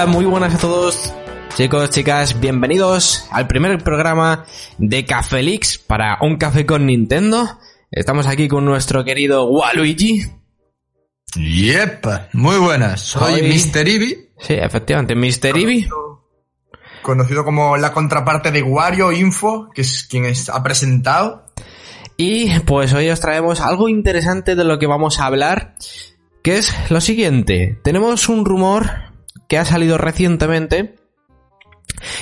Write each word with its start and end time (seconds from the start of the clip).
Hola, 0.00 0.06
muy 0.12 0.26
buenas 0.26 0.54
a 0.54 0.58
todos. 0.58 1.12
Chicos, 1.56 1.90
chicas, 1.90 2.38
bienvenidos 2.38 3.26
al 3.32 3.48
primer 3.48 3.82
programa 3.82 4.44
de 4.78 5.04
Cafelix 5.04 5.76
para 5.76 6.18
un 6.20 6.36
café 6.36 6.64
con 6.64 6.86
Nintendo. 6.86 7.58
Estamos 7.90 8.28
aquí 8.28 8.46
con 8.46 8.64
nuestro 8.64 9.04
querido 9.04 9.46
Waluigi. 9.46 10.22
Yep, 11.34 12.06
muy 12.34 12.58
buenas. 12.58 13.00
Soy 13.00 13.40
Hoy- 13.40 13.48
Mr. 13.52 13.88
Eevee, 13.88 14.30
Sí, 14.38 14.54
efectivamente, 14.54 15.16
Mr. 15.16 15.58
Eevee. 15.58 15.88
conocido 17.02 17.44
como 17.44 17.76
la 17.76 17.92
contraparte 17.92 18.52
de 18.52 18.62
Wario 18.62 19.10
Info, 19.10 19.68
que 19.74 19.80
es 19.80 20.04
quien 20.08 20.26
es- 20.26 20.48
ha 20.48 20.62
presentado. 20.62 21.46
Y 22.16 22.56
pues 22.60 22.92
hoy 22.92 23.10
os 23.10 23.18
traemos 23.18 23.60
algo 23.60 23.88
interesante 23.88 24.54
de 24.54 24.62
lo 24.62 24.78
que 24.78 24.86
vamos 24.86 25.18
a 25.18 25.26
hablar, 25.26 25.74
que 26.44 26.58
es 26.58 26.72
lo 26.88 27.00
siguiente. 27.00 27.80
Tenemos 27.82 28.28
un 28.28 28.44
rumor 28.44 29.07
que 29.48 29.58
ha 29.58 29.64
salido 29.64 29.98
recientemente 29.98 30.96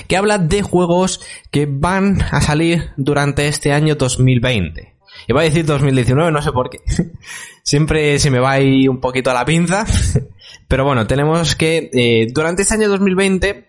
que 0.08 0.16
habla 0.16 0.38
de 0.38 0.62
juegos 0.62 1.20
que 1.50 1.66
van 1.68 2.22
a 2.30 2.40
salir 2.40 2.90
durante 2.96 3.48
este 3.48 3.72
año 3.72 3.94
2020. 3.94 4.94
Iba 5.28 5.40
a 5.40 5.44
decir 5.44 5.64
2019, 5.64 6.30
no 6.30 6.42
sé 6.42 6.52
por 6.52 6.70
qué. 6.70 6.78
Siempre 7.62 8.18
se 8.18 8.30
me 8.30 8.38
va 8.38 8.52
ahí 8.52 8.86
un 8.86 9.00
poquito 9.00 9.30
a 9.30 9.34
la 9.34 9.44
pinza. 9.44 9.86
Pero 10.68 10.84
bueno, 10.84 11.06
tenemos 11.06 11.56
que 11.56 11.90
eh, 11.92 12.28
durante 12.32 12.62
este 12.62 12.74
año 12.74 12.88
2020 12.88 13.66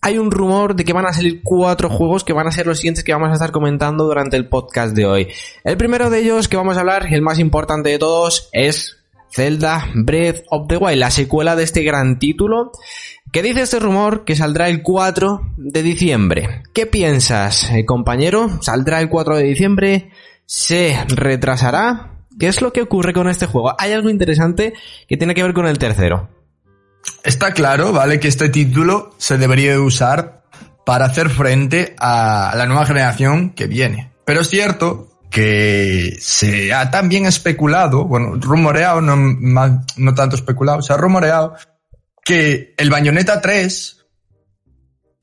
hay 0.00 0.18
un 0.18 0.30
rumor 0.30 0.76
de 0.76 0.84
que 0.84 0.92
van 0.92 1.06
a 1.06 1.12
salir 1.12 1.40
cuatro 1.42 1.88
juegos 1.88 2.24
que 2.24 2.34
van 2.34 2.46
a 2.46 2.52
ser 2.52 2.66
los 2.66 2.78
siguientes 2.78 3.04
que 3.04 3.12
vamos 3.12 3.30
a 3.30 3.34
estar 3.34 3.52
comentando 3.52 4.04
durante 4.04 4.36
el 4.36 4.48
podcast 4.48 4.94
de 4.94 5.06
hoy. 5.06 5.28
El 5.64 5.76
primero 5.76 6.10
de 6.10 6.20
ellos 6.20 6.48
que 6.48 6.56
vamos 6.56 6.76
a 6.76 6.80
hablar, 6.80 7.06
el 7.10 7.22
más 7.22 7.38
importante 7.38 7.88
de 7.88 7.98
todos, 7.98 8.50
es 8.52 9.03
Zelda 9.34 9.88
Breath 9.94 10.44
of 10.48 10.68
the 10.68 10.76
Wild, 10.76 10.98
la 10.98 11.10
secuela 11.10 11.56
de 11.56 11.64
este 11.64 11.82
gran 11.82 12.18
título. 12.18 12.70
¿Qué 13.32 13.42
dice 13.42 13.62
este 13.62 13.80
rumor? 13.80 14.24
Que 14.24 14.36
saldrá 14.36 14.68
el 14.68 14.82
4 14.82 15.54
de 15.56 15.82
diciembre. 15.82 16.62
¿Qué 16.72 16.86
piensas, 16.86 17.70
eh, 17.72 17.84
compañero? 17.84 18.62
¿Saldrá 18.62 19.00
el 19.00 19.08
4 19.08 19.36
de 19.36 19.42
diciembre? 19.42 20.10
¿Se 20.46 20.96
retrasará? 21.08 22.12
¿Qué 22.38 22.46
es 22.46 22.62
lo 22.62 22.72
que 22.72 22.82
ocurre 22.82 23.12
con 23.12 23.28
este 23.28 23.46
juego? 23.46 23.74
Hay 23.78 23.92
algo 23.92 24.08
interesante 24.08 24.72
que 25.08 25.16
tiene 25.16 25.34
que 25.34 25.42
ver 25.42 25.52
con 25.52 25.66
el 25.66 25.78
tercero. 25.78 26.28
Está 27.24 27.52
claro, 27.52 27.92
¿vale? 27.92 28.20
Que 28.20 28.28
este 28.28 28.50
título 28.50 29.14
se 29.18 29.36
debería 29.36 29.72
de 29.72 29.78
usar 29.78 30.44
para 30.86 31.06
hacer 31.06 31.28
frente 31.28 31.96
a 31.98 32.54
la 32.56 32.66
nueva 32.66 32.86
generación 32.86 33.50
que 33.50 33.66
viene. 33.66 34.12
Pero 34.24 34.42
es 34.42 34.48
cierto 34.48 35.13
que 35.34 36.16
se 36.20 36.72
ha 36.72 36.92
también 36.92 37.26
especulado, 37.26 38.04
bueno, 38.04 38.36
rumoreado, 38.36 39.00
no, 39.00 40.14
tanto 40.14 40.36
especulado, 40.36 40.80
se 40.80 40.92
ha 40.92 40.96
rumoreado 40.96 41.56
que 42.24 42.72
el 42.76 42.88
Bayonetta 42.88 43.40
3, 43.40 44.06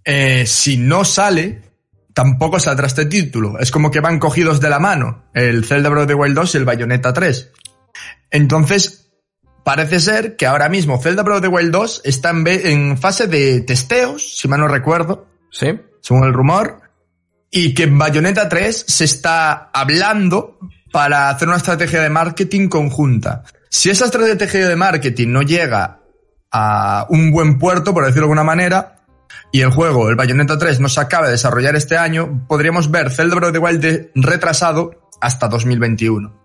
eh, 0.03 0.45
si 0.45 0.75
no 0.75 1.05
sale, 1.05 1.61
tampoco 2.13 2.59
saldrá 2.59 2.87
este 2.87 3.05
título. 3.05 3.57
Es 3.57 3.71
como 3.71 3.89
que 3.89 4.01
van 4.01 4.19
cogidos 4.19 4.59
de 4.59 4.69
la 4.69 4.79
mano 4.79 5.29
el 5.33 5.63
Zelda 5.63 5.87
Breath 5.87 6.03
of 6.03 6.07
the 6.09 6.15
Wild 6.15 6.35
2 6.35 6.55
y 6.55 6.57
el 6.57 6.65
Bayonetta 6.65 7.13
3. 7.13 7.51
Entonces, 8.31 9.13
parece 9.63 10.01
ser 10.01 10.35
que 10.35 10.45
ahora 10.45 10.67
mismo 10.67 11.01
Zelda 11.01 11.23
Breath 11.23 11.37
of 11.37 11.43
the 11.43 11.47
Wild 11.47 11.71
2 11.71 12.01
está 12.03 12.31
en, 12.31 12.45
en 12.45 12.97
fase 12.97 13.27
de 13.27 13.61
testeos, 13.61 14.37
si 14.37 14.49
mal 14.49 14.59
no 14.59 14.67
recuerdo, 14.67 15.29
¿Sí? 15.51 15.79
según 16.01 16.25
el 16.25 16.33
rumor, 16.33 16.80
y 17.51 17.73
que 17.73 17.83
en 17.83 17.97
Bayonetta 17.97 18.47
3 18.47 18.85
se 18.87 19.03
está 19.03 19.69
hablando 19.73 20.57
para 20.91 21.29
hacer 21.29 21.47
una 21.49 21.57
estrategia 21.57 22.01
de 22.01 22.09
marketing 22.09 22.69
conjunta. 22.69 23.43
Si 23.69 23.89
esa 23.89 24.05
estrategia 24.05 24.67
de 24.67 24.75
marketing 24.75 25.27
no 25.27 25.41
llega 25.41 25.99
a 26.51 27.05
un 27.09 27.31
buen 27.31 27.59
puerto, 27.59 27.93
por 27.93 28.05
decirlo 28.05 28.23
de 28.23 28.31
alguna 28.31 28.43
manera, 28.43 29.05
y 29.51 29.61
el 29.61 29.71
juego, 29.71 30.09
el 30.09 30.15
Bayonetta 30.15 30.57
3, 30.57 30.79
no 30.79 30.89
se 30.89 31.01
acaba 31.01 31.25
de 31.25 31.33
desarrollar 31.33 31.75
este 31.75 31.97
año, 31.97 32.45
podríamos 32.47 32.89
ver 32.89 33.11
Zelda 33.11 33.35
Breath 33.35 33.49
of 33.49 33.53
the 33.53 33.59
Wild 33.59 34.11
retrasado 34.15 35.09
hasta 35.19 35.47
2021. 35.49 36.41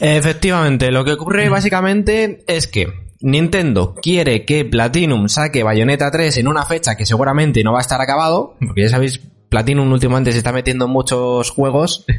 Efectivamente, 0.00 0.90
lo 0.90 1.04
que 1.04 1.12
ocurre 1.12 1.48
básicamente 1.48 2.44
es 2.46 2.66
que 2.66 2.88
Nintendo 3.20 3.94
quiere 3.94 4.44
que 4.44 4.64
Platinum 4.64 5.28
saque 5.28 5.62
Bayonetta 5.62 6.10
3 6.10 6.38
en 6.38 6.48
una 6.48 6.64
fecha 6.64 6.96
que 6.96 7.06
seguramente 7.06 7.64
no 7.64 7.72
va 7.72 7.78
a 7.78 7.82
estar 7.82 8.00
acabado, 8.00 8.56
porque 8.64 8.82
ya 8.82 8.88
sabéis, 8.90 9.20
Platinum 9.48 9.90
últimamente 9.92 10.32
se 10.32 10.38
está 10.38 10.52
metiendo 10.52 10.86
en 10.86 10.90
muchos 10.92 11.50
juegos. 11.50 12.04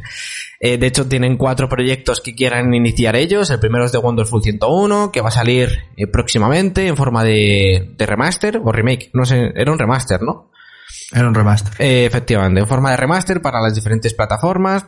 Eh, 0.60 0.80
de 0.80 0.88
hecho, 0.88 1.08
tienen 1.08 1.38
cuatro 1.38 1.70
proyectos 1.70 2.20
que 2.20 2.34
quieran 2.34 2.74
iniciar 2.74 3.16
ellos. 3.16 3.52
El 3.52 3.60
primero 3.60 3.86
es 3.86 3.92
de 3.92 4.00
Wonderful 4.00 4.42
101, 4.42 5.12
que 5.12 5.22
va 5.22 5.28
a 5.28 5.32
salir 5.32 5.84
eh, 5.96 6.08
próximamente 6.08 6.88
en 6.88 6.98
forma 6.98 7.24
de, 7.24 7.94
de 7.96 8.06
remaster 8.08 8.60
o 8.64 8.72
remake. 8.72 9.12
No 9.14 9.24
sé, 9.24 9.52
era 9.56 9.72
un 9.72 9.78
remaster, 9.78 10.24
¿no? 10.24 10.50
Era 11.12 11.28
un 11.28 11.36
remaster. 11.36 11.74
Eh, 11.80 12.06
efectivamente, 12.06 12.60
en 12.60 12.68
forma 12.68 12.90
de 12.90 12.98
remaster 12.98 13.40
para 13.40 13.62
las 13.62 13.76
diferentes 13.76 14.16
plataformas. 14.16 14.88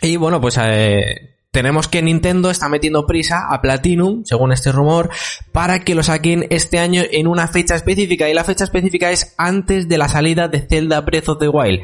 Y 0.00 0.16
bueno, 0.16 0.40
pues 0.40 0.58
eh, 0.62 1.35
tenemos 1.56 1.88
que 1.88 2.02
Nintendo 2.02 2.50
está 2.50 2.68
metiendo 2.68 3.06
prisa 3.06 3.46
a 3.48 3.62
Platinum, 3.62 4.26
según 4.26 4.52
este 4.52 4.72
rumor, 4.72 5.08
para 5.52 5.78
que 5.78 5.94
lo 5.94 6.02
saquen 6.02 6.46
este 6.50 6.78
año 6.78 7.02
en 7.10 7.26
una 7.26 7.48
fecha 7.48 7.74
específica. 7.74 8.28
Y 8.28 8.34
la 8.34 8.44
fecha 8.44 8.64
específica 8.64 9.10
es 9.10 9.34
antes 9.38 9.88
de 9.88 9.96
la 9.96 10.06
salida 10.06 10.48
de 10.48 10.60
Zelda 10.60 11.00
Breath 11.00 11.30
of 11.30 11.38
the 11.38 11.48
Wild. 11.48 11.80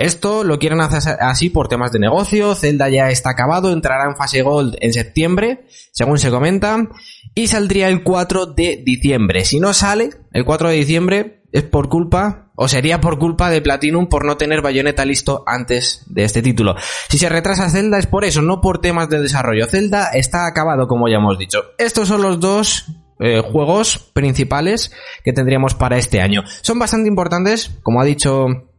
Esto 0.00 0.44
lo 0.44 0.58
quieren 0.58 0.80
hacer 0.80 1.18
así 1.20 1.50
por 1.50 1.68
temas 1.68 1.92
de 1.92 1.98
negocio. 1.98 2.54
Zelda 2.54 2.88
ya 2.88 3.10
está 3.10 3.28
acabado, 3.28 3.70
entrará 3.70 4.06
en 4.08 4.16
fase 4.16 4.40
Gold 4.40 4.78
en 4.80 4.94
septiembre, 4.94 5.66
según 5.92 6.18
se 6.18 6.30
comenta, 6.30 6.88
y 7.34 7.48
saldría 7.48 7.88
el 7.88 8.02
4 8.02 8.46
de 8.46 8.82
diciembre. 8.82 9.44
Si 9.44 9.60
no 9.60 9.74
sale 9.74 10.08
el 10.32 10.46
4 10.46 10.70
de 10.70 10.74
diciembre, 10.76 11.42
es 11.52 11.64
por 11.64 11.90
culpa, 11.90 12.50
o 12.54 12.66
sería 12.66 13.02
por 13.02 13.18
culpa 13.18 13.50
de 13.50 13.60
Platinum 13.60 14.06
por 14.06 14.24
no 14.24 14.38
tener 14.38 14.62
Bayonetta 14.62 15.04
listo 15.04 15.44
antes 15.46 16.02
de 16.06 16.24
este 16.24 16.40
título. 16.40 16.76
Si 17.10 17.18
se 17.18 17.28
retrasa 17.28 17.68
Zelda 17.68 17.98
es 17.98 18.06
por 18.06 18.24
eso, 18.24 18.40
no 18.40 18.62
por 18.62 18.80
temas 18.80 19.10
de 19.10 19.20
desarrollo. 19.20 19.66
Zelda 19.66 20.12
está 20.14 20.46
acabado, 20.46 20.88
como 20.88 21.10
ya 21.10 21.16
hemos 21.16 21.38
dicho. 21.38 21.60
Estos 21.76 22.08
son 22.08 22.22
los 22.22 22.40
dos 22.40 22.86
eh, 23.18 23.42
juegos 23.42 23.98
principales 24.14 24.92
que 25.22 25.34
tendríamos 25.34 25.74
para 25.74 25.98
este 25.98 26.22
año. 26.22 26.42
Son 26.62 26.78
bastante 26.78 27.06
importantes, 27.06 27.78
como 27.82 28.00
ha 28.00 28.04
dicho 28.06 28.69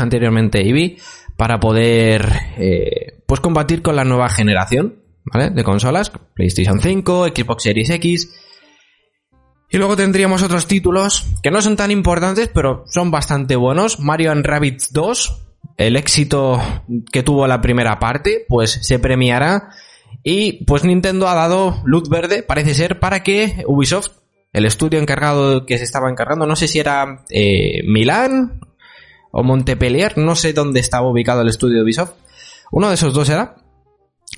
anteriormente 0.00 0.62
Ivy, 0.62 0.98
para 1.36 1.60
poder 1.60 2.28
eh, 2.58 3.22
pues 3.26 3.40
combatir 3.40 3.82
con 3.82 3.96
la 3.96 4.04
nueva 4.04 4.28
generación 4.28 5.00
de 5.52 5.64
consolas, 5.64 6.10
PlayStation 6.34 6.80
5, 6.80 7.28
Xbox 7.28 7.62
Series 7.62 7.90
X. 7.90 8.34
Y 9.70 9.78
luego 9.78 9.96
tendríamos 9.96 10.42
otros 10.42 10.66
títulos 10.66 11.26
que 11.42 11.50
no 11.50 11.62
son 11.62 11.76
tan 11.76 11.90
importantes, 11.90 12.48
pero 12.52 12.84
son 12.86 13.10
bastante 13.10 13.54
buenos. 13.54 14.00
Mario 14.00 14.32
and 14.32 14.44
Rabbids 14.44 14.92
2, 14.92 15.46
el 15.76 15.96
éxito 15.96 16.60
que 17.12 17.22
tuvo 17.22 17.46
la 17.46 17.60
primera 17.60 17.98
parte, 18.00 18.44
pues 18.48 18.80
se 18.82 18.98
premiará. 18.98 19.68
Y 20.24 20.64
pues 20.64 20.84
Nintendo 20.84 21.28
ha 21.28 21.34
dado 21.34 21.80
luz 21.84 22.08
verde, 22.08 22.42
parece 22.42 22.74
ser, 22.74 22.98
para 22.98 23.22
que 23.22 23.62
Ubisoft, 23.66 24.10
el 24.52 24.66
estudio 24.66 24.98
encargado 24.98 25.64
que 25.64 25.78
se 25.78 25.84
estaba 25.84 26.10
encargando, 26.10 26.46
no 26.46 26.56
sé 26.56 26.66
si 26.66 26.80
era 26.80 27.24
eh, 27.30 27.82
Milán 27.86 28.60
o 29.30 29.42
Montpellier, 29.42 30.18
no 30.18 30.34
sé 30.34 30.52
dónde 30.52 30.80
estaba 30.80 31.08
ubicado 31.08 31.42
el 31.42 31.48
estudio 31.48 31.76
de 31.76 31.84
Ubisoft. 31.84 32.12
Uno 32.70 32.88
de 32.88 32.94
esos 32.94 33.14
dos 33.14 33.28
era. 33.28 33.56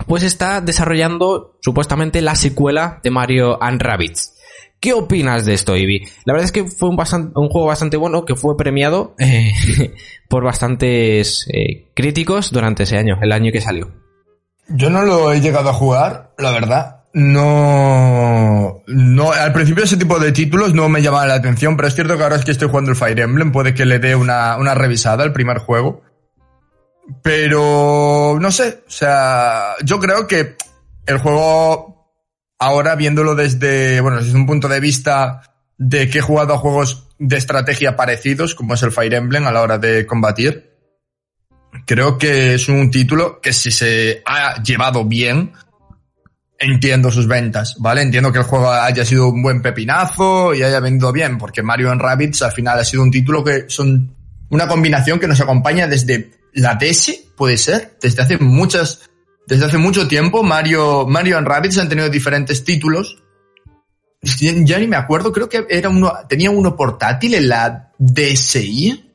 Pues 0.07 0.23
está 0.23 0.61
desarrollando 0.61 1.59
supuestamente 1.61 2.23
la 2.23 2.35
secuela 2.35 3.01
de 3.03 3.11
Mario 3.11 3.63
and 3.63 3.81
Rabbids. 3.81 4.33
¿Qué 4.81 4.95
opinas 4.95 5.45
de 5.45 5.55
esto, 5.55 5.77
Ivy? 5.77 6.09
La 6.25 6.33
verdad 6.33 6.47
es 6.47 6.51
que 6.51 6.65
fue 6.65 6.89
un, 6.89 6.97
un 6.97 7.49
juego 7.49 7.67
bastante 7.67 7.97
bueno 7.97 8.25
que 8.25 8.35
fue 8.35 8.57
premiado 8.57 9.15
eh, 9.19 9.53
por 10.29 10.43
bastantes 10.43 11.47
eh, 11.53 11.93
críticos 11.95 12.51
durante 12.51 12.83
ese 12.83 12.99
año, 12.99 13.17
el 13.23 13.31
año 13.31 13.53
que 13.53 13.61
salió. 13.61 13.93
Yo 14.69 14.91
no 14.91 15.03
lo 15.03 15.33
he 15.33 15.41
llegado 15.41 15.71
a 15.71 15.75
jugar, 15.75 16.35
la 16.37 16.51
verdad. 16.51 17.02
No, 17.15 18.83
no, 18.87 19.33
al 19.33 19.53
principio 19.53 19.85
ese 19.85 19.99
tipo 19.99 20.19
de 20.19 20.33
títulos 20.33 20.73
no 20.73 20.89
me 20.89 21.03
llamaban 21.03 21.29
la 21.29 21.35
atención, 21.35 21.77
pero 21.77 21.89
es 21.89 21.95
cierto 21.95 22.17
que 22.17 22.23
ahora 22.23 22.37
es 22.37 22.45
que 22.45 22.53
estoy 22.53 22.69
jugando 22.69 22.91
el 22.91 22.97
Fire 22.97 23.21
Emblem, 23.21 23.53
puede 23.53 23.75
que 23.75 23.85
le 23.85 23.99
dé 23.99 24.17
una, 24.17 24.57
una 24.57 24.75
revisada 24.75 25.23
al 25.23 25.33
primer 25.33 25.59
juego. 25.59 26.03
Pero, 27.23 28.39
no 28.41 28.51
sé, 28.51 28.83
o 28.87 28.91
sea, 28.91 29.75
yo 29.85 29.99
creo 29.99 30.27
que 30.27 30.57
el 31.05 31.19
juego, 31.19 32.11
ahora 32.59 32.95
viéndolo 32.95 33.35
desde, 33.35 34.01
bueno, 34.01 34.23
desde 34.23 34.37
un 34.37 34.47
punto 34.47 34.69
de 34.69 34.81
vista 34.81 35.43
de 35.77 36.09
que 36.09 36.19
he 36.19 36.23
jugado 36.23 36.55
a 36.55 36.59
juegos 36.59 37.09
de 37.19 37.37
estrategia 37.37 37.97
parecidos, 37.97 38.55
como 38.55 38.75
es 38.75 38.83
el 38.83 38.93
Fire 38.93 39.15
Emblem 39.15 39.47
a 39.47 39.53
la 39.53 39.61
hora 39.61 39.79
de 39.79 40.07
combatir, 40.07 40.73
creo 41.87 42.19
que 42.19 42.55
es 42.55 42.69
un 42.69 42.91
título 42.91 43.41
que 43.41 43.53
si 43.53 43.71
se 43.71 44.23
ha 44.25 44.63
llevado 44.63 45.05
bien, 45.05 45.53
entiendo 46.63 47.11
sus 47.11 47.27
ventas, 47.27 47.77
¿vale? 47.79 48.03
Entiendo 48.03 48.33
que 48.33 48.39
el 48.39 48.45
juego 48.45 48.71
haya 48.71 49.05
sido 49.05 49.29
un 49.29 49.43
buen 49.43 49.63
pepinazo 49.63 50.55
y 50.55 50.63
haya 50.63 50.81
vendido 50.81 51.13
bien, 51.13 51.39
porque 51.39 51.63
Mario 51.63 51.91
and 51.91 52.01
Rabbids 52.01 52.43
al 52.43 52.53
final 52.53 52.79
ha 52.79 52.85
sido 52.85 53.03
un 53.03 53.11
título 53.11 53.43
que 53.43 53.65
son 53.69 54.15
una 54.49 54.69
combinación 54.69 55.19
que 55.19 55.27
nos 55.27 55.41
acompaña 55.41 55.87
desde 55.87 56.31
la 56.53 56.75
DS, 56.75 57.13
puede 57.37 57.57
ser, 57.57 57.97
desde 58.01 58.23
hace 58.23 58.39
muchas, 58.39 59.11
desde 59.47 59.65
hace 59.65 59.79
mucho 59.79 60.07
tiempo, 60.07 60.43
Mario, 60.43 61.07
Mario 61.07 61.39
and 61.39 61.49
Rabbids 61.49 61.79
han 61.79 61.89
tenido 61.89 62.09
diferentes 62.09 62.65
títulos. 62.65 63.23
Ya 64.23 64.79
ni 64.79 64.87
me 64.87 64.97
acuerdo, 64.97 65.33
creo 65.33 65.49
que 65.49 65.67
era 65.69 65.89
uno, 65.89 66.13
tenía 66.29 66.51
uno 66.51 66.77
portátil 66.77 67.35
en 67.35 67.49
la 67.49 67.91
DSi, 67.99 69.15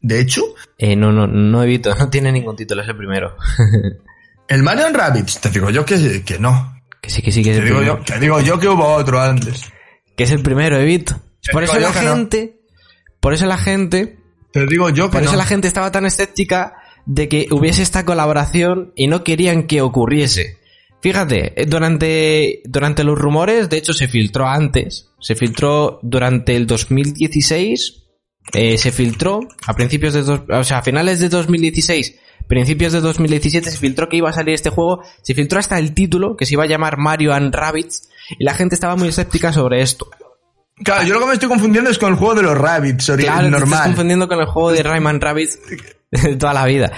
de 0.00 0.20
hecho. 0.20 0.54
Eh, 0.78 0.96
no, 0.96 1.12
no, 1.12 1.26
no 1.26 1.62
he 1.62 1.66
visto, 1.66 1.94
no 1.98 2.08
tiene 2.08 2.32
ningún 2.32 2.56
título, 2.56 2.82
es 2.82 2.88
el 2.88 2.96
primero. 2.96 3.36
el 4.48 4.62
Mario 4.62 4.88
Rabbids, 4.92 5.40
te 5.40 5.50
digo 5.50 5.68
yo 5.70 5.84
que, 5.84 6.22
que 6.24 6.38
no. 6.38 6.75
Que 7.06 7.12
sí, 7.12 7.22
que 7.22 7.30
sí, 7.30 7.44
que 7.44 7.52
es 7.52 7.58
te 7.58 7.64
digo 7.64 7.82
Yo, 7.84 7.98
te 7.98 8.18
digo 8.18 8.40
yo 8.40 8.58
que 8.58 8.66
hubo 8.66 8.84
otro 8.84 9.20
antes. 9.20 9.62
Que 10.16 10.24
es 10.24 10.32
el 10.32 10.42
primero, 10.42 10.76
Evito. 10.76 11.22
Por 11.52 11.62
eso 11.62 11.78
la 11.78 11.92
gente, 11.92 12.58
por 13.20 13.32
eso 13.32 13.46
la 13.46 13.58
gente 13.58 14.18
te 14.50 14.66
digo 14.66 14.90
yo 14.90 15.08
Por 15.08 15.22
eso 15.22 15.36
la 15.36 15.46
gente 15.46 15.68
estaba 15.68 15.92
tan 15.92 16.04
escéptica 16.04 16.74
de 17.04 17.28
que 17.28 17.46
hubiese 17.52 17.82
esta 17.82 18.04
colaboración 18.04 18.92
y 18.96 19.06
no 19.06 19.22
querían 19.22 19.68
que 19.68 19.82
ocurriese. 19.82 20.58
Fíjate, 21.00 21.62
eh, 21.62 21.66
durante, 21.66 22.62
durante 22.64 23.04
los 23.04 23.16
rumores, 23.16 23.70
de 23.70 23.76
hecho 23.76 23.92
se 23.92 24.08
filtró 24.08 24.48
antes, 24.48 25.10
se 25.20 25.36
filtró 25.36 26.00
durante 26.02 26.56
el 26.56 26.66
2016, 26.66 28.02
eh, 28.52 28.78
se 28.78 28.90
filtró 28.90 29.46
a 29.68 29.74
principios 29.74 30.14
de, 30.14 30.22
dos, 30.22 30.40
o 30.48 30.64
sea, 30.64 30.78
a 30.78 30.82
finales 30.82 31.20
de 31.20 31.28
2016, 31.28 32.16
principios 32.46 32.92
de 32.92 33.00
2017 33.00 33.70
se 33.70 33.78
filtró 33.78 34.08
que 34.08 34.16
iba 34.16 34.30
a 34.30 34.32
salir 34.32 34.54
este 34.54 34.70
juego, 34.70 35.02
se 35.22 35.34
filtró 35.34 35.58
hasta 35.58 35.78
el 35.78 35.94
título, 35.94 36.36
que 36.36 36.46
se 36.46 36.54
iba 36.54 36.64
a 36.64 36.68
llamar 36.68 36.98
Mario 36.98 37.34
and 37.34 37.54
Rabbids, 37.54 38.08
y 38.38 38.44
la 38.44 38.54
gente 38.54 38.74
estaba 38.74 38.96
muy 38.96 39.08
escéptica 39.08 39.52
sobre 39.52 39.82
esto. 39.82 40.08
Claro, 40.84 41.04
yo 41.04 41.14
lo 41.14 41.20
que 41.20 41.26
me 41.26 41.32
estoy 41.32 41.48
confundiendo 41.48 41.90
es 41.90 41.98
con 41.98 42.12
el 42.12 42.18
juego 42.18 42.34
de 42.34 42.42
los 42.42 42.56
Rabbits, 42.56 43.12
claro, 43.16 43.48
normal. 43.48 43.60
Te 43.60 43.64
estás 43.64 43.86
confundiendo 43.86 44.28
con 44.28 44.40
el 44.40 44.46
juego 44.46 44.72
de 44.72 44.82
Rayman 44.82 45.20
Rabbits 45.20 45.58
de 46.10 46.36
toda 46.36 46.52
la 46.52 46.66
vida. 46.66 46.92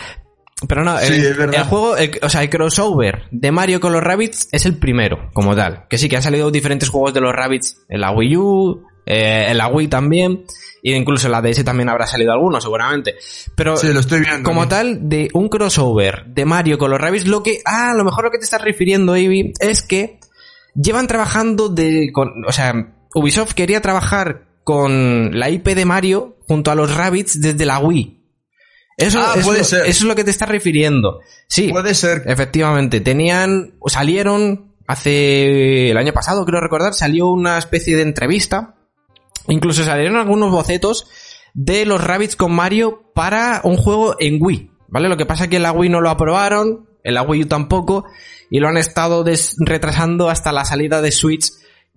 Pero 0.66 0.82
no, 0.82 0.98
el, 0.98 1.62
juego, 1.64 1.94
o 2.22 2.28
sea, 2.28 2.42
el 2.42 2.50
crossover 2.50 3.28
de 3.30 3.52
Mario 3.52 3.80
con 3.80 3.92
los 3.92 4.02
Rabbits 4.02 4.48
es 4.50 4.66
el 4.66 4.76
primero, 4.76 5.30
como 5.32 5.54
tal. 5.54 5.86
Que 5.88 5.98
sí, 5.98 6.08
que 6.08 6.16
han 6.16 6.22
salido 6.22 6.50
diferentes 6.50 6.88
juegos 6.88 7.14
de 7.14 7.20
los 7.20 7.32
Rabbits 7.32 7.84
en 7.88 8.00
la 8.00 8.10
Wii 8.10 8.36
U, 8.36 8.82
eh, 9.10 9.46
en 9.48 9.56
la 9.56 9.68
Wii 9.68 9.88
también, 9.88 10.44
y 10.82 10.92
incluso 10.92 11.28
en 11.28 11.32
la 11.32 11.40
DS 11.40 11.64
también 11.64 11.88
habrá 11.88 12.06
salido 12.06 12.30
alguno, 12.30 12.60
seguramente. 12.60 13.16
Pero, 13.54 13.78
sí, 13.78 13.90
lo 13.90 14.00
estoy 14.00 14.20
viendo, 14.20 14.42
como 14.42 14.68
tal, 14.68 15.08
de 15.08 15.30
un 15.32 15.48
crossover 15.48 16.26
de 16.26 16.44
Mario 16.44 16.76
con 16.76 16.90
los 16.90 17.00
Rabbits, 17.00 17.26
lo 17.26 17.42
que, 17.42 17.60
ah, 17.64 17.92
a 17.92 17.94
lo 17.94 18.04
mejor 18.04 18.24
lo 18.24 18.30
que 18.30 18.38
te 18.38 18.44
estás 18.44 18.60
refiriendo, 18.60 19.16
Ivy, 19.16 19.54
es 19.60 19.80
que 19.82 20.20
llevan 20.74 21.06
trabajando 21.06 21.70
de, 21.70 22.10
con, 22.12 22.44
o 22.46 22.52
sea, 22.52 22.74
Ubisoft 23.14 23.54
quería 23.54 23.80
trabajar 23.80 24.46
con 24.62 25.38
la 25.38 25.48
IP 25.48 25.68
de 25.68 25.86
Mario 25.86 26.36
junto 26.46 26.70
a 26.70 26.74
los 26.74 26.94
Rabbits 26.94 27.40
desde 27.40 27.64
la 27.64 27.78
Wii. 27.78 28.18
Eso, 28.98 29.20
ah, 29.20 29.36
puede 29.42 29.64
ser. 29.64 29.86
eso 29.86 29.90
es 29.90 30.02
lo 30.02 30.14
que 30.14 30.24
te 30.24 30.30
estás 30.30 30.48
refiriendo. 30.48 31.20
Sí. 31.46 31.68
Puede 31.68 31.94
ser. 31.94 32.24
Efectivamente. 32.26 33.00
Tenían, 33.00 33.78
salieron 33.86 34.74
hace 34.86 35.90
el 35.90 35.96
año 35.96 36.12
pasado, 36.12 36.44
creo 36.44 36.60
recordar, 36.60 36.92
salió 36.92 37.28
una 37.28 37.56
especie 37.58 37.96
de 37.96 38.02
entrevista. 38.02 38.74
Incluso 39.46 39.84
salieron 39.84 40.16
algunos 40.16 40.50
bocetos 40.50 41.06
de 41.54 41.86
los 41.86 42.02
Rabbits 42.02 42.36
con 42.36 42.52
Mario 42.52 43.10
para 43.14 43.60
un 43.64 43.76
juego 43.76 44.16
en 44.18 44.38
Wii. 44.40 44.70
¿Vale? 44.88 45.08
Lo 45.08 45.16
que 45.16 45.26
pasa 45.26 45.44
es 45.44 45.50
que 45.50 45.58
la 45.58 45.72
Wii 45.72 45.90
no 45.90 46.00
lo 46.00 46.10
aprobaron, 46.10 46.88
en 47.04 47.14
la 47.14 47.22
Wii 47.22 47.42
U 47.42 47.46
tampoco, 47.46 48.04
y 48.50 48.58
lo 48.58 48.68
han 48.68 48.78
estado 48.78 49.24
retrasando 49.58 50.30
hasta 50.30 50.52
la 50.52 50.64
salida 50.64 51.02
de 51.02 51.12
Switch 51.12 51.50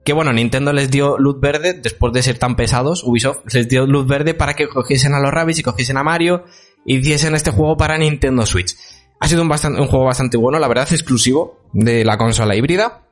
que 0.04 0.14
bueno, 0.14 0.34
Nintendo 0.34 0.74
les 0.74 0.90
dio 0.90 1.18
luz 1.18 1.40
verde, 1.40 1.74
después 1.74 2.12
de 2.14 2.24
ser 2.24 2.40
tan 2.40 2.56
pesados, 2.56 3.04
Ubisoft 3.04 3.54
les 3.54 3.68
dio 3.68 3.86
luz 3.86 4.08
verde 4.08 4.34
para 4.34 4.56
que 4.56 4.68
cogiesen 4.68 5.14
a 5.14 5.20
los 5.20 5.32
Rabbids 5.32 5.60
y 5.60 5.64
cogiesen 5.64 5.98
a 5.98 6.04
Mario 6.04 6.46
y 6.86 6.98
hiciesen 6.98 7.36
este 7.36 7.52
juego 7.52 7.78
para 7.78 7.98
Nintendo 7.98 8.46
Switch. 8.46 8.76
Ha 9.20 9.28
sido 9.28 9.44
un 9.44 9.88
juego 9.88 10.06
bastante 10.06 10.38
bueno, 10.38 10.58
la 10.58 10.68
verdad, 10.68 10.88
exclusivo 10.92 11.60
de 11.74 12.04
la 12.04 12.18
consola 12.18 12.56
híbrida. 12.56 13.04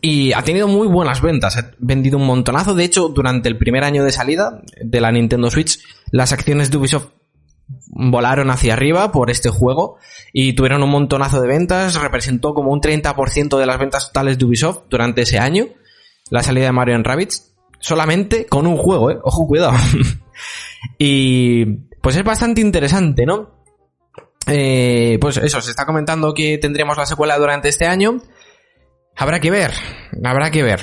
Y 0.00 0.32
ha 0.32 0.42
tenido 0.42 0.66
muy 0.66 0.86
buenas 0.88 1.20
ventas, 1.20 1.56
ha 1.56 1.70
vendido 1.78 2.18
un 2.18 2.26
montonazo. 2.26 2.74
De 2.74 2.84
hecho, 2.84 3.08
durante 3.08 3.48
el 3.48 3.58
primer 3.58 3.84
año 3.84 4.02
de 4.02 4.12
salida 4.12 4.62
de 4.82 5.00
la 5.00 5.12
Nintendo 5.12 5.50
Switch, 5.50 5.78
las 6.10 6.32
acciones 6.32 6.70
de 6.70 6.78
Ubisoft 6.78 7.08
volaron 7.88 8.50
hacia 8.50 8.74
arriba 8.74 9.12
por 9.12 9.30
este 9.30 9.50
juego 9.50 9.96
y 10.32 10.54
tuvieron 10.54 10.82
un 10.82 10.90
montonazo 10.90 11.40
de 11.40 11.48
ventas, 11.48 12.00
representó 12.00 12.54
como 12.54 12.72
un 12.72 12.80
30% 12.80 13.58
de 13.58 13.66
las 13.66 13.78
ventas 13.78 14.08
totales 14.08 14.38
de 14.38 14.44
Ubisoft 14.44 14.84
durante 14.90 15.22
ese 15.22 15.38
año 15.38 15.68
la 16.30 16.42
salida 16.42 16.66
de 16.66 16.72
Mario 16.72 16.96
en 16.96 17.04
Rabbids 17.04 17.54
solamente 17.78 18.46
con 18.46 18.66
un 18.66 18.76
juego, 18.76 19.10
¿eh? 19.10 19.18
Ojo, 19.22 19.46
cuidado. 19.46 19.74
y 20.98 21.66
pues 22.00 22.16
es 22.16 22.24
bastante 22.24 22.60
interesante, 22.60 23.26
¿no? 23.26 23.62
Eh, 24.46 25.18
pues 25.20 25.36
eso, 25.38 25.60
se 25.60 25.70
está 25.70 25.86
comentando 25.86 26.34
que 26.34 26.58
tendremos 26.58 26.96
la 26.96 27.06
secuela 27.06 27.38
durante 27.38 27.68
este 27.68 27.86
año. 27.86 28.22
Habrá 29.16 29.40
que 29.40 29.50
ver, 29.50 29.72
habrá 30.24 30.50
que 30.50 30.62
ver. 30.62 30.80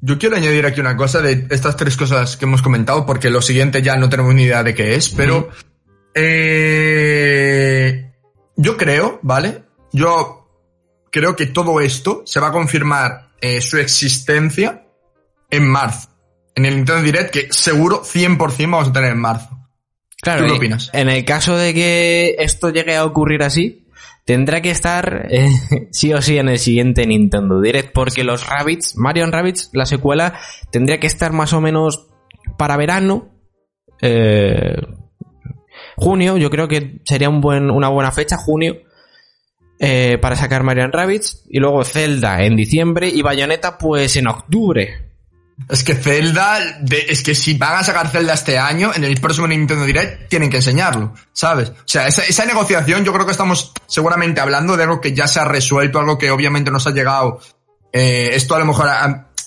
Yo, 0.00 0.18
quiero 0.18 0.36
añadir 0.36 0.66
aquí 0.66 0.80
una 0.80 0.96
cosa 0.96 1.20
de 1.20 1.46
estas 1.50 1.76
tres 1.76 1.96
cosas 1.96 2.36
que 2.36 2.44
hemos 2.44 2.62
comentado, 2.62 3.06
porque 3.06 3.30
lo 3.30 3.40
siguiente 3.42 3.82
ya 3.82 3.96
no 3.96 4.08
tenemos 4.08 4.34
ni 4.34 4.44
idea 4.44 4.62
de 4.62 4.74
qué 4.74 4.94
es, 4.94 5.10
pero 5.10 5.50
eh, 6.14 8.10
yo 8.56 8.76
creo, 8.76 9.20
¿vale? 9.22 9.62
Yo 9.92 10.48
creo 11.10 11.36
que 11.36 11.46
todo 11.46 11.80
esto 11.80 12.22
se 12.26 12.40
va 12.40 12.48
a 12.48 12.52
confirmar 12.52 13.30
eh, 13.40 13.60
su 13.60 13.78
existencia 13.78 14.86
en 15.50 15.68
marzo. 15.68 16.08
En 16.54 16.64
el 16.64 16.76
Nintendo 16.76 17.02
Direct, 17.02 17.30
que 17.30 17.48
seguro 17.50 18.02
100% 18.02 18.70
vamos 18.70 18.88
a 18.88 18.92
tener 18.92 19.12
en 19.12 19.18
marzo. 19.18 19.56
Claro, 20.20 20.46
qué 20.46 20.52
opinas? 20.52 20.90
En 20.92 21.08
el 21.08 21.24
caso 21.24 21.56
de 21.56 21.72
que 21.72 22.36
esto 22.38 22.70
llegue 22.70 22.96
a 22.96 23.04
ocurrir 23.04 23.42
así, 23.42 23.79
tendrá 24.24 24.60
que 24.60 24.70
estar 24.70 25.26
eh, 25.30 25.50
sí 25.90 26.12
o 26.12 26.22
sí 26.22 26.38
en 26.38 26.48
el 26.48 26.58
siguiente 26.58 27.06
Nintendo 27.06 27.60
Direct, 27.60 27.92
porque 27.92 28.24
los 28.24 28.46
Rabbits, 28.46 28.96
Mario 28.96 29.26
Rabbits, 29.30 29.70
la 29.72 29.86
secuela, 29.86 30.38
tendría 30.70 30.98
que 30.98 31.06
estar 31.06 31.32
más 31.32 31.52
o 31.52 31.60
menos 31.60 32.08
para 32.56 32.76
verano. 32.76 33.28
Eh, 34.02 34.76
junio, 35.96 36.36
yo 36.36 36.50
creo 36.50 36.68
que 36.68 37.00
sería 37.04 37.28
un 37.28 37.40
buen, 37.40 37.70
una 37.70 37.88
buena 37.88 38.12
fecha, 38.12 38.36
junio, 38.36 38.76
eh, 39.78 40.18
para 40.20 40.36
sacar 40.36 40.62
Marian 40.62 40.92
Rabbits 40.92 41.46
y 41.48 41.58
luego 41.58 41.84
Zelda 41.84 42.42
en 42.42 42.54
diciembre 42.54 43.08
y 43.08 43.22
Bayonetta 43.22 43.78
pues 43.78 44.16
en 44.16 44.26
octubre. 44.26 45.09
Es 45.68 45.84
que 45.84 45.94
Zelda, 45.94 46.80
es 46.90 47.22
que 47.22 47.34
si 47.34 47.54
van 47.54 47.76
a 47.76 47.84
sacar 47.84 48.08
Zelda 48.08 48.34
este 48.34 48.58
año, 48.58 48.92
en 48.94 49.04
el 49.04 49.20
próximo 49.20 49.46
Nintendo 49.46 49.84
Direct, 49.84 50.28
tienen 50.28 50.50
que 50.50 50.56
enseñarlo, 50.56 51.14
¿sabes? 51.32 51.70
O 51.70 51.74
sea, 51.84 52.06
esa, 52.08 52.44
negociación 52.44 53.04
yo 53.04 53.12
creo 53.12 53.26
que 53.26 53.32
estamos 53.32 53.72
seguramente 53.86 54.40
hablando 54.40 54.76
de 54.76 54.84
algo 54.84 55.00
que 55.00 55.12
ya 55.14 55.28
se 55.28 55.40
ha 55.40 55.44
resuelto, 55.44 55.98
algo 55.98 56.18
que 56.18 56.30
obviamente 56.30 56.70
nos 56.70 56.86
ha 56.86 56.90
llegado. 56.90 57.40
Eh, 57.92 58.30
esto 58.32 58.54
a 58.54 58.58
lo 58.58 58.66
mejor, 58.66 58.88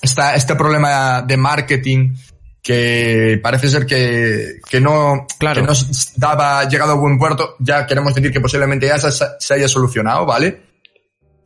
está 0.00 0.34
este 0.34 0.54
problema 0.54 1.22
de 1.22 1.36
marketing 1.36 2.14
que 2.62 3.38
parece 3.42 3.68
ser 3.68 3.84
que, 3.84 4.60
que 4.68 4.80
no, 4.80 5.26
claro. 5.38 5.60
que 5.60 5.66
no 5.66 5.74
daba 6.16 6.66
llegado 6.66 6.92
a 6.92 6.94
buen 6.94 7.18
puerto, 7.18 7.56
ya 7.58 7.86
queremos 7.86 8.14
decir 8.14 8.32
que 8.32 8.40
posiblemente 8.40 8.86
ya 8.86 8.98
se, 8.98 9.26
se, 9.38 9.54
haya 9.54 9.68
solucionado, 9.68 10.24
¿vale? 10.24 10.62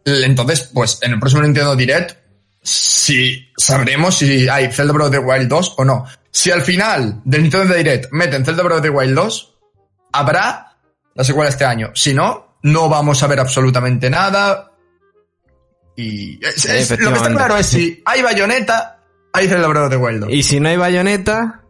Entonces, 0.04 0.70
pues 0.72 1.00
en 1.02 1.12
el 1.12 1.18
próximo 1.18 1.42
Nintendo 1.42 1.74
Direct, 1.74 2.16
si 2.62 3.50
sabremos 3.56 4.16
si 4.16 4.48
hay 4.48 4.70
Zelda 4.72 4.92
Breath 4.92 5.08
of 5.08 5.12
the 5.12 5.18
Wild 5.18 5.48
2 5.48 5.74
o 5.78 5.84
no. 5.84 6.04
Si 6.30 6.50
al 6.50 6.62
final 6.62 7.20
del 7.24 7.42
Nintendo 7.42 7.74
Direct 7.74 8.12
meten 8.12 8.44
Zelda 8.44 8.62
Breath 8.62 8.78
of 8.78 8.82
the 8.82 8.90
Wild 8.90 9.14
2, 9.14 9.58
habrá 10.12 10.76
la 11.14 11.24
secuela 11.24 11.50
este 11.50 11.64
año. 11.64 11.90
Si 11.94 12.14
no, 12.14 12.58
no 12.62 12.88
vamos 12.88 13.22
a 13.22 13.26
ver 13.26 13.40
absolutamente 13.40 14.10
nada. 14.10 14.72
Y 15.96 16.34
lo 16.36 17.10
que 17.10 17.16
está 17.16 17.30
claro 17.30 17.56
es 17.56 17.66
si 17.66 18.02
hay 18.04 18.22
bayoneta, 18.22 18.98
Ahí 19.32 19.46
celebrado 19.46 19.88
de 19.88 19.96
Wild 19.96 20.26
Y 20.30 20.42
si 20.42 20.58
no 20.58 20.68
hay 20.68 20.76
bayoneta, 20.76 21.62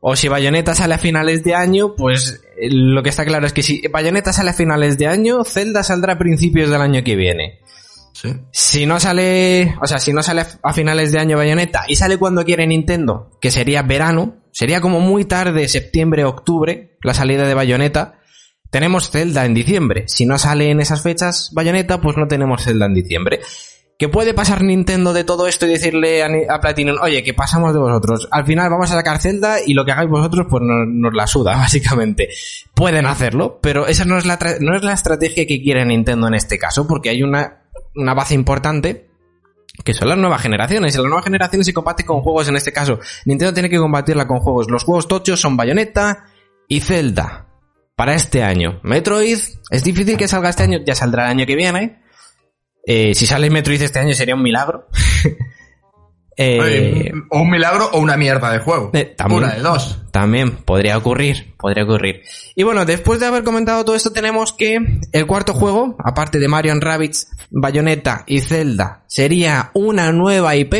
o 0.00 0.16
si 0.16 0.28
Bayonetta 0.28 0.74
sale 0.74 0.94
a 0.94 0.98
finales 0.98 1.44
de 1.44 1.54
año, 1.54 1.94
pues 1.94 2.42
eh, 2.58 2.68
lo 2.70 3.02
que 3.02 3.08
está 3.08 3.24
claro 3.24 3.46
es 3.46 3.52
que 3.52 3.62
si 3.62 3.86
Bayonetta 3.88 4.32
sale 4.32 4.50
a 4.50 4.54
finales 4.54 4.98
de 4.98 5.06
año, 5.06 5.44
Zelda 5.44 5.82
saldrá 5.82 6.14
a 6.14 6.18
principios 6.18 6.70
del 6.70 6.80
año 6.80 7.02
que 7.04 7.16
viene. 7.16 7.60
Sí. 8.14 8.32
Si 8.52 8.86
no 8.86 9.00
sale, 9.00 9.74
o 9.82 9.86
sea, 9.86 9.98
si 9.98 10.12
no 10.12 10.22
sale 10.22 10.46
a 10.62 10.72
finales 10.72 11.10
de 11.10 11.18
año 11.18 11.36
Bayonetta 11.36 11.84
y 11.88 11.96
sale 11.96 12.16
cuando 12.16 12.44
quiere 12.44 12.66
Nintendo, 12.66 13.30
que 13.40 13.50
sería 13.50 13.82
verano, 13.82 14.36
sería 14.52 14.80
como 14.80 15.00
muy 15.00 15.24
tarde, 15.24 15.68
septiembre, 15.68 16.24
octubre, 16.24 16.96
la 17.02 17.12
salida 17.12 17.46
de 17.46 17.54
Bayonetta. 17.54 18.20
Tenemos 18.70 19.10
Zelda 19.10 19.44
en 19.44 19.54
diciembre. 19.54 20.04
Si 20.06 20.26
no 20.26 20.38
sale 20.38 20.70
en 20.70 20.80
esas 20.80 21.02
fechas 21.02 21.50
Bayonetta, 21.52 22.00
pues 22.00 22.16
no 22.16 22.28
tenemos 22.28 22.62
Zelda 22.62 22.86
en 22.86 22.94
diciembre. 22.94 23.40
¿Qué 23.96 24.08
puede 24.08 24.34
pasar 24.34 24.62
Nintendo 24.64 25.12
de 25.12 25.22
todo 25.22 25.46
esto 25.46 25.66
y 25.66 25.68
decirle 25.68 26.24
a, 26.24 26.60
Platinum, 26.60 26.96
oye, 27.00 27.22
que 27.22 27.32
pasamos 27.32 27.72
de 27.72 27.78
vosotros? 27.78 28.26
Al 28.32 28.44
final 28.44 28.68
vamos 28.68 28.90
a 28.90 28.94
sacar 28.94 29.20
Zelda 29.20 29.58
y 29.64 29.72
lo 29.72 29.84
que 29.84 29.92
hagáis 29.92 30.10
vosotros, 30.10 30.46
pues 30.50 30.62
nos, 30.64 31.14
la 31.14 31.26
suda, 31.28 31.52
básicamente. 31.56 32.28
Pueden 32.74 33.06
hacerlo, 33.06 33.60
pero 33.62 33.86
esa 33.86 34.04
no 34.04 34.18
es, 34.18 34.26
la 34.26 34.38
no 34.60 34.76
es 34.76 34.82
la 34.82 34.92
estrategia 34.92 35.46
que 35.46 35.62
quiere 35.62 35.84
Nintendo 35.84 36.26
en 36.26 36.34
este 36.34 36.58
caso, 36.58 36.88
porque 36.88 37.10
hay 37.10 37.22
una, 37.22 37.63
una 37.96 38.14
base 38.14 38.34
importante 38.34 39.08
que 39.82 39.94
son 39.94 40.08
las 40.08 40.18
nuevas 40.18 40.40
generaciones. 40.40 40.94
Y 40.94 40.98
las 40.98 41.06
nuevas 41.06 41.24
generaciones 41.24 41.66
se 41.66 41.72
combate 41.72 42.04
con 42.04 42.20
juegos, 42.20 42.48
en 42.48 42.56
este 42.56 42.72
caso, 42.72 43.00
Nintendo 43.24 43.52
tiene 43.52 43.70
que 43.70 43.78
combatirla 43.78 44.26
con 44.26 44.38
juegos. 44.38 44.70
Los 44.70 44.84
juegos 44.84 45.08
tochos 45.08 45.40
son 45.40 45.56
Bayonetta 45.56 46.26
y 46.68 46.80
Zelda. 46.80 47.48
Para 47.96 48.14
este 48.14 48.42
año. 48.42 48.80
Metroid, 48.82 49.38
es 49.70 49.84
difícil 49.84 50.16
que 50.16 50.26
salga 50.26 50.50
este 50.50 50.64
año, 50.64 50.80
ya 50.84 50.94
saldrá 50.94 51.24
el 51.24 51.30
año 51.30 51.46
que 51.46 51.54
viene. 51.54 52.02
Eh, 52.86 53.14
si 53.14 53.24
sale 53.24 53.50
Metroid 53.50 53.80
este 53.80 53.98
año 53.98 54.14
sería 54.14 54.34
un 54.34 54.42
milagro. 54.42 54.88
Eh, 56.36 57.12
o 57.30 57.40
un 57.40 57.50
milagro 57.50 57.88
o 57.92 58.00
una 58.00 58.16
mierda 58.16 58.50
de 58.50 58.58
juego. 58.58 58.90
Eh, 58.92 59.14
también, 59.16 59.44
una 59.44 59.54
de 59.54 59.60
dos. 59.60 60.02
También 60.10 60.56
podría 60.56 60.98
ocurrir, 60.98 61.54
podría 61.56 61.84
ocurrir. 61.84 62.22
Y 62.54 62.62
bueno, 62.62 62.84
después 62.84 63.20
de 63.20 63.26
haber 63.26 63.44
comentado 63.44 63.84
todo 63.84 63.94
esto, 63.94 64.12
tenemos 64.12 64.52
que 64.52 64.78
el 65.12 65.26
cuarto 65.26 65.54
juego, 65.54 65.96
aparte 66.04 66.38
de 66.38 66.48
Mario 66.48 66.74
Rabbids, 66.80 67.28
Bayonetta 67.50 68.24
y 68.26 68.40
Zelda, 68.40 69.04
sería 69.06 69.70
una 69.74 70.12
nueva 70.12 70.56
IP, 70.56 70.74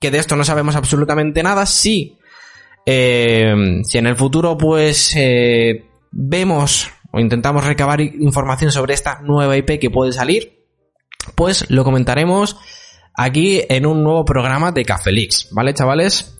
que 0.00 0.10
de 0.10 0.18
esto 0.18 0.36
no 0.36 0.44
sabemos 0.44 0.76
absolutamente 0.76 1.42
nada. 1.42 1.66
Sí, 1.66 2.18
si 2.86 2.92
en 3.98 4.06
el 4.06 4.16
futuro 4.16 4.56
pues 4.56 5.14
vemos 6.10 6.90
o 7.12 7.20
intentamos 7.20 7.64
recabar 7.64 8.00
información 8.00 8.72
sobre 8.72 8.94
esta 8.94 9.20
nueva 9.22 9.56
IP 9.56 9.78
que 9.78 9.90
puede 9.90 10.12
salir, 10.12 10.64
pues 11.34 11.70
lo 11.70 11.84
comentaremos 11.84 12.56
aquí 13.14 13.62
en 13.68 13.86
un 13.86 14.02
nuevo 14.02 14.24
programa 14.24 14.72
de 14.72 14.84
Cafelix, 14.84 15.48
¿vale, 15.52 15.74
chavales? 15.74 16.36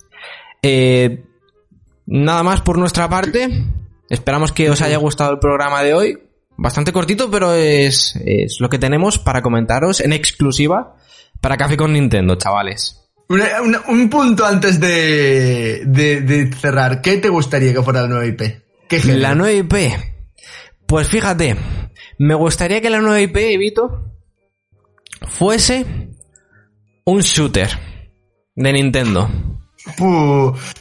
Eh, 0.62 1.24
nada 2.06 2.42
más 2.42 2.60
por 2.60 2.78
nuestra 2.78 3.08
parte. 3.08 3.48
Esperamos 4.08 4.52
que 4.52 4.70
os 4.70 4.82
haya 4.82 4.96
gustado 4.98 5.32
el 5.32 5.38
programa 5.38 5.82
de 5.82 5.94
hoy. 5.94 6.18
Bastante 6.56 6.92
cortito, 6.92 7.30
pero 7.30 7.54
es, 7.54 8.14
lo 8.58 8.68
que 8.68 8.78
tenemos 8.78 9.18
para 9.18 9.40
comentaros 9.40 10.00
en 10.00 10.12
exclusiva 10.12 10.96
para 11.40 11.56
Café 11.56 11.76
con 11.76 11.92
Nintendo, 11.92 12.34
chavales. 12.36 13.00
un 13.28 14.10
punto 14.10 14.44
antes 14.44 14.78
de, 14.78 15.84
de, 15.86 16.52
cerrar. 16.52 17.00
¿Qué 17.00 17.16
te 17.16 17.30
gustaría 17.30 17.72
que 17.72 17.82
fuera 17.82 18.02
la 18.02 18.08
nueva 18.08 18.26
IP? 18.26 18.42
¿Qué 18.88 19.00
la 19.04 19.34
nueva 19.34 19.52
IP. 19.52 19.74
Pues 20.86 21.08
fíjate, 21.08 21.56
me 22.18 22.34
gustaría 22.34 22.80
que 22.80 22.90
la 22.90 23.00
nueva 23.00 23.20
IP, 23.20 23.36
Evito, 23.36 24.12
fuese 25.22 26.10
un 27.04 27.20
shooter 27.20 27.70
de 28.54 28.72
Nintendo. 28.72 29.28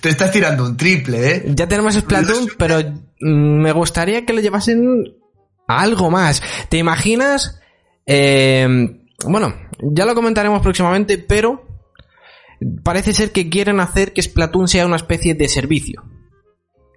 te 0.02 0.10
estás 0.10 0.32
tirando 0.32 0.66
un 0.66 0.78
triple, 0.78 1.36
¿eh? 1.36 1.44
Ya 1.48 1.68
tenemos 1.68 1.94
Splatoon, 1.96 2.50
pero 2.58 2.80
me 3.20 3.72
gustaría 3.72 4.26
que 4.26 4.34
lo 4.34 4.42
llevasen 4.42 5.16
a 5.68 5.82
algo 5.82 6.10
más. 6.12 6.42
¿Te 6.70 6.78
imaginas? 6.78 7.60
Eh, 8.06 8.68
bueno, 9.26 9.54
ya 9.80 10.06
lo 10.06 10.16
comentaremos 10.16 10.62
próximamente, 10.62 11.18
pero 11.18 11.66
parece 12.84 13.14
ser 13.14 13.32
que 13.32 13.50
quieren 13.50 13.80
hacer 13.80 14.14
que 14.14 14.22
Splatoon 14.22 14.68
sea 14.68 14.86
una 14.86 14.98
especie 14.98 15.36
de 15.36 15.48
servicio. 15.48 16.04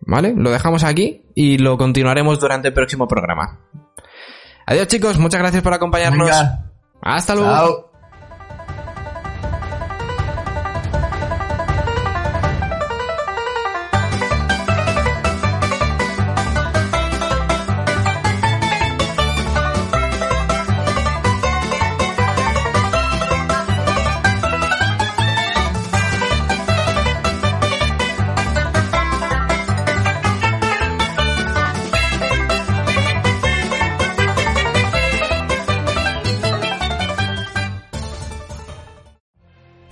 ¿Vale? 0.04 0.34
Lo 0.36 0.50
dejamos 0.50 0.82
aquí 0.82 1.22
y 1.34 1.58
lo 1.58 1.78
continuaremos 1.78 2.40
durante 2.40 2.68
el 2.68 2.74
próximo 2.74 3.06
programa. 3.06 3.60
Adiós 4.66 4.88
chicos, 4.88 5.18
muchas 5.18 5.40
gracias 5.40 5.62
por 5.62 5.74
acompañarnos. 5.74 6.30
Hasta 7.02 7.34
luego. 7.34 7.50
Chao. 7.50 7.91